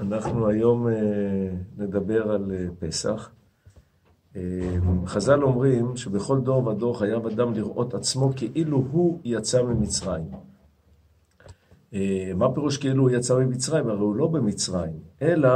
[0.00, 0.94] אנחנו היום אה,
[1.78, 3.30] נדבר על אה, פסח.
[4.36, 10.30] אה, חז"ל אומרים שבכל דור ודור חייב אדם לראות עצמו כאילו הוא יצא ממצרים.
[12.34, 13.88] מה פירוש כאילו הוא יצא ממצרים?
[13.88, 15.50] הרי הוא לא במצרים, אלא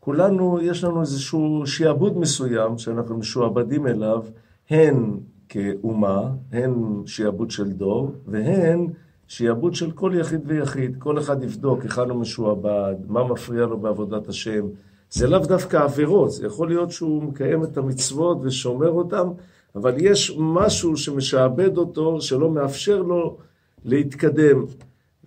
[0.00, 4.24] כולנו, יש לנו איזשהו שיעבוד מסוים שאנחנו משועבדים אליו,
[4.70, 8.86] הן כאומה, הן שיעבוד של דור, והן
[9.30, 14.28] שיעבוד של כל יחיד ויחיד, כל אחד יבדוק היכן הוא משועבד, מה מפריע לו בעבודת
[14.28, 14.66] השם.
[15.10, 19.28] זה לאו דווקא עבירות, זה יכול להיות שהוא מקיים את המצוות ושומר אותן,
[19.74, 23.36] אבל יש משהו שמשעבד אותו, שלא מאפשר לו
[23.84, 24.64] להתקדם.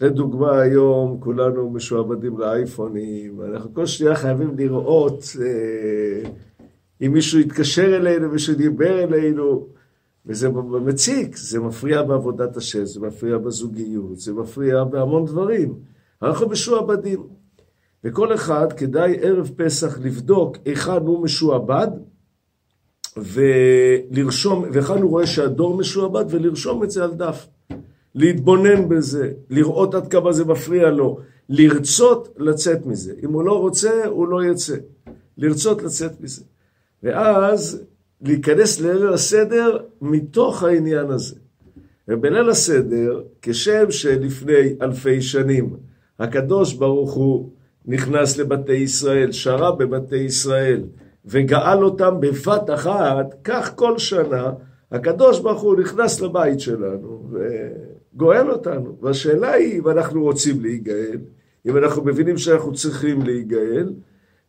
[0.01, 6.29] לדוגמה, היום כולנו משועבדים לאייפונים, אנחנו כל שנייה חייבים לראות אה,
[7.01, 9.67] אם מישהו התקשר אלינו, מישהו דיבר אלינו,
[10.25, 10.49] וזה
[10.85, 15.75] מציק, זה מפריע בעבודת השם, זה מפריע בזוגיות, זה מפריע בהמון דברים.
[16.21, 17.27] אנחנו משועבדים.
[18.03, 21.87] וכל אחד כדאי ערב פסח לבדוק היכן הוא משועבד,
[23.17, 27.47] ולרשום, והיכן הוא רואה שהדור משועבד, ולרשום את זה על דף.
[28.15, 33.13] להתבונן בזה, לראות עד כמה זה מפריע לו, לרצות לצאת מזה.
[33.23, 34.75] אם הוא לא רוצה, הוא לא יצא.
[35.37, 36.43] לרצות לצאת מזה.
[37.03, 37.83] ואז
[38.23, 41.35] להיכנס לליל הסדר מתוך העניין הזה.
[42.07, 45.75] ובליל הסדר, כשם שלפני אלפי שנים
[46.19, 47.49] הקדוש ברוך הוא
[47.85, 50.83] נכנס לבתי ישראל, שרה בבתי ישראל
[51.25, 54.51] וגאל אותם בבת אחת, כך כל שנה
[54.91, 58.97] הקדוש ברוך הוא נכנס לבית שלנו וגואל אותנו.
[59.01, 61.17] והשאלה היא אם אנחנו רוצים להיגאל,
[61.65, 63.93] אם אנחנו מבינים שאנחנו צריכים להיגאל,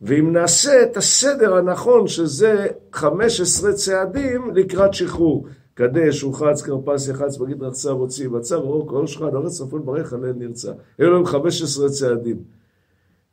[0.04, 5.46] ואם נעשה את הסדר הנכון, שזה 15 צעדים לקראת שחרור.
[5.74, 10.38] קדש, רוחץ, כרפס, יחץ, מגיד רחצה, מוציא, מצב, אור, כל שולחן, ארץ צפון ברך, עליהם
[10.38, 10.72] נרצה.
[11.00, 12.36] אלו הם 15 צעדים.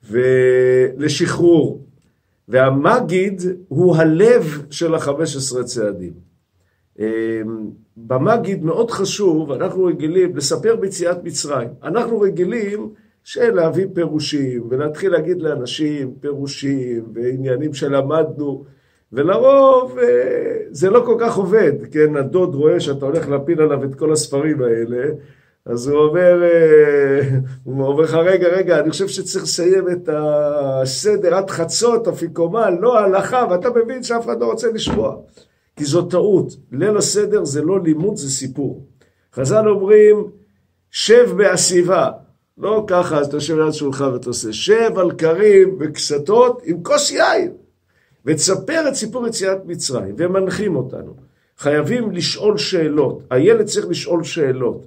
[0.09, 1.81] ולשחרור.
[2.47, 6.13] והמגיד הוא הלב של ה-15 צעדים.
[6.99, 7.05] אמ,
[7.97, 11.69] במגיד מאוד חשוב, אנחנו רגילים לספר ביציאת מצרים.
[11.83, 18.63] אנחנו רגילים של להביא פירושים, ולהתחיל להגיד לאנשים פירושים ועניינים שלמדנו,
[19.13, 22.15] ולרוב אה, זה לא כל כך עובד, כן?
[22.15, 25.05] הדוד רואה שאתה הולך להפיל עליו את כל הספרים האלה,
[25.65, 27.19] אז הוא אומר, אה,
[27.63, 32.99] הוא אומר לך, רגע, רגע, אני חושב שצריך לסיים את הסדר עד חצות, אפיקומן, לא
[32.99, 35.15] הלכה, ואתה מבין שאף אחד לא רוצה לשמוע.
[35.75, 36.53] כי זו טעות.
[36.71, 38.85] ליל הסדר זה לא לימוד, זה סיפור.
[39.35, 40.27] חז"ל אומרים,
[40.91, 42.09] שב בעשיבה,
[42.61, 47.11] לא ככה, אז אתה יושב ליד שולחן ואתה עושה, שב על כרים וקסתות עם כוס
[47.11, 47.51] יין,
[48.25, 51.13] ותספר את סיפור יציאת מצרים, והם מנחים אותנו.
[51.57, 54.85] חייבים לשאול שאלות, הילד צריך לשאול שאלות.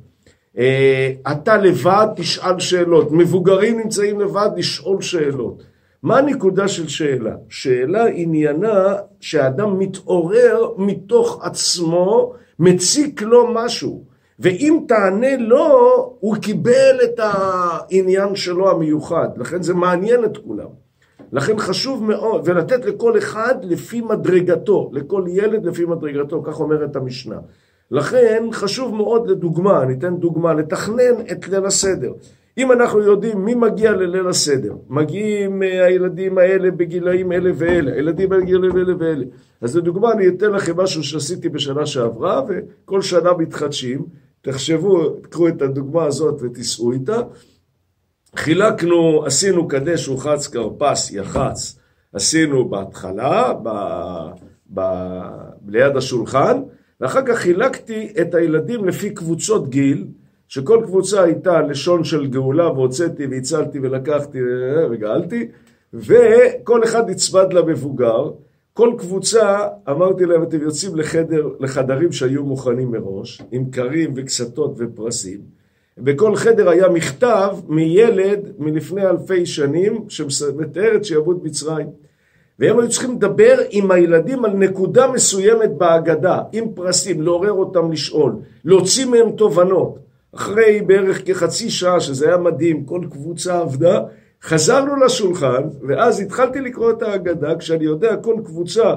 [0.58, 5.62] אה, אתה לבד תשאל שאלות, מבוגרים נמצאים לבד לשאול שאלות.
[6.02, 7.34] מה הנקודה של שאלה?
[7.48, 14.13] שאלה עניינה שהאדם מתעורר מתוך עצמו, מציק לו משהו.
[14.38, 20.68] ואם תענה לא, הוא קיבל את העניין שלו המיוחד, לכן זה מעניין את כולם.
[21.32, 27.38] לכן חשוב מאוד, ולתת לכל אחד לפי מדרגתו, לכל ילד לפי מדרגתו, כך אומרת המשנה.
[27.90, 32.12] לכן חשוב מאוד לדוגמה, אני אתן דוגמה, לתכנן את ליל הסדר.
[32.58, 38.32] אם אנחנו יודעים מי מגיע לליל הסדר, מגיעים אה, הילדים האלה בגילאים אלה ואלה, הילדים
[38.32, 39.24] האלה בגילאים אלה ואלה.
[39.60, 44.06] אז לדוגמה אני אתן לכם משהו שעשיתי בשנה שעברה, וכל שנה מתחדשים.
[44.42, 47.20] תחשבו, תקחו את הדוגמה הזאת ותיסעו איתה.
[48.36, 51.78] חילקנו, עשינו קדש וחץ כרפס יחץ,
[52.12, 53.68] עשינו בהתחלה, ב,
[54.74, 54.80] ב,
[55.68, 56.62] ליד השולחן,
[57.00, 60.06] ואחר כך חילקתי את הילדים לפי קבוצות גיל,
[60.54, 64.38] שכל קבוצה הייתה לשון של גאולה, והוצאתי והצלתי ולקחתי
[64.90, 65.48] וגאלתי,
[65.94, 68.30] וכל אחד נצמד למבוגר.
[68.72, 75.40] כל קבוצה, אמרתי להם, אתם יוצאים לחדר, לחדרים שהיו מוכנים מראש, עם קרים וקסתות ופרסים.
[75.98, 81.86] בכל חדר היה מכתב מילד מלפני אלפי שנים, שמתאר את שיעבוד מצרים.
[82.58, 88.32] והם היו צריכים לדבר עם הילדים על נקודה מסוימת בהגדה, עם פרסים, לעורר אותם לשאול,
[88.64, 90.04] להוציא מהם תובנות.
[90.36, 94.00] אחרי בערך כחצי שעה, שזה היה מדהים, כל קבוצה עבדה,
[94.42, 98.94] חזרנו לשולחן, ואז התחלתי לקרוא את ההגדה, כשאני יודע כל קבוצה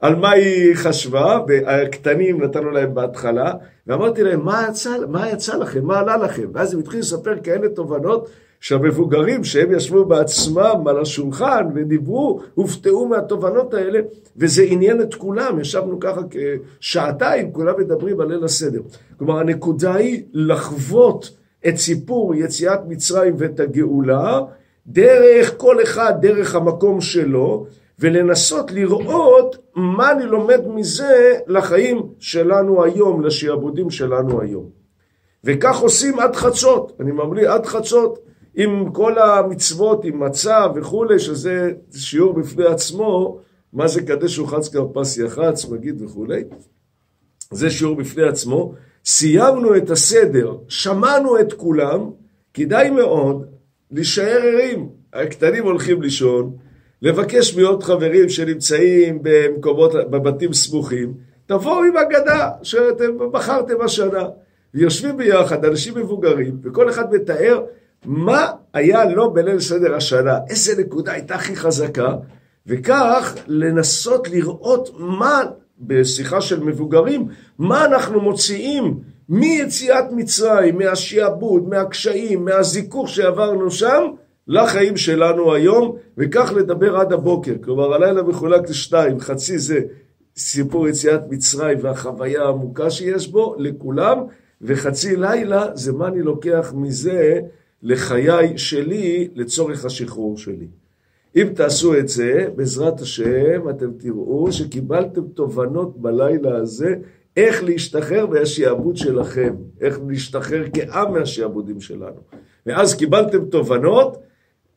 [0.00, 3.52] על מה היא חשבה, והקטנים נתנו להם בהתחלה,
[3.86, 5.84] ואמרתי להם, מה יצא, מה יצא לכם?
[5.84, 6.48] מה עלה לכם?
[6.54, 8.28] ואז הם התחילו לספר כאלה תובנות,
[8.60, 14.00] שהמבוגרים שהם ישבו בעצמם על השולחן ודיברו, הופתעו מהתובנות האלה,
[14.36, 18.80] וזה עניין את כולם, ישבנו ככה כשעתיים, כולם מדברים על ליל הסדר.
[19.18, 21.36] כלומר, הנקודה היא לחוות
[21.68, 24.40] את סיפור יציאת מצרים ואת הגאולה,
[24.86, 27.66] דרך כל אחד, דרך המקום שלו,
[27.98, 34.64] ולנסות לראות מה אני לומד מזה לחיים שלנו היום, לשעבודים שלנו היום.
[35.44, 38.18] וכך עושים עד חצות, אני ממליץ עד חצות,
[38.56, 43.40] עם כל המצוות, עם מצה וכולי, שזה שיעור בפני עצמו,
[43.72, 46.44] מה זה קדש וחץ כרפס יחץ, מגיד וכולי.
[47.50, 48.74] זה שיעור בפני עצמו.
[49.04, 52.10] סיימנו את הסדר, שמענו את כולם,
[52.54, 53.46] כדאי מאוד
[53.90, 54.88] להישאר ערים.
[55.12, 56.56] הקטנים הולכים לישון,
[57.02, 61.14] לבקש מעוד חברים שנמצאים במקומות, בבתים סמוכים,
[61.46, 64.24] תבואו עם אגדה שאתם בחרתם השנה.
[64.74, 67.62] ויושבים ביחד, אנשים מבוגרים, וכל אחד מתאר
[68.06, 72.14] מה היה לו בליל סדר השנה, איזה נקודה הייתה הכי חזקה,
[72.66, 75.42] וכך לנסות לראות מה,
[75.80, 84.02] בשיחה של מבוגרים, מה אנחנו מוציאים מיציאת מצרים, מהשיעבוד, מהקשיים, מהזיכוך שעברנו שם,
[84.48, 87.54] לחיים שלנו היום, וכך לדבר עד הבוקר.
[87.64, 89.80] כלומר, הלילה מחולק לשתיים, חצי זה
[90.36, 94.18] סיפור יציאת מצרים והחוויה העמוקה שיש בו, לכולם,
[94.62, 97.40] וחצי לילה זה מה אני לוקח מזה
[97.82, 100.66] לחיי שלי לצורך השחרור שלי.
[101.36, 106.94] אם תעשו את זה, בעזרת השם, אתם תראו שקיבלתם תובנות בלילה הזה
[107.36, 112.20] איך להשתחרר מהשעבוד שלכם, איך להשתחרר כעם מהשעבודים שלנו.
[112.66, 114.18] ואז קיבלתם תובנות,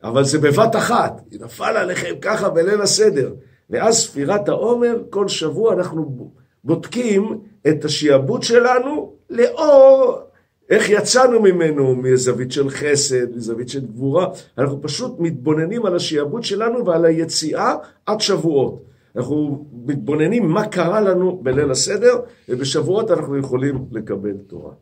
[0.02, 3.34] אבל זה בבת אחת, היא נפל עליכם ככה בליל הסדר.
[3.70, 6.30] ואז ספירת העומר, כל שבוע אנחנו
[6.64, 10.18] בודקים את השעבוד שלנו לאור
[10.70, 14.26] איך יצאנו ממנו מזווית של חסד, מזווית של גבורה.
[14.58, 17.74] אנחנו פשוט מתבוננים על השעבוד שלנו ועל היציאה
[18.06, 18.82] עד שבועות.
[19.16, 24.72] אנחנו מתבוננים מה קרה לנו בליל הסדר, ובשבועות אנחנו יכולים לקבל תורה.